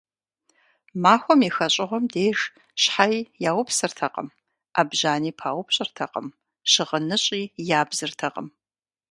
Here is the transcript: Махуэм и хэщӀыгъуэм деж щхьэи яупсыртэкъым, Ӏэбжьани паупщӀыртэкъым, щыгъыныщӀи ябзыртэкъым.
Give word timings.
Махуэм 1.03 1.41
и 1.47 1.49
хэщӀыгъуэм 1.55 2.05
деж 2.13 2.39
щхьэи 2.81 3.17
яупсыртэкъым, 3.49 4.27
Ӏэбжьани 4.75 5.31
паупщӀыртэкъым, 5.39 6.27
щыгъыныщӀи 6.71 7.41
ябзыртэкъым. 7.79 8.47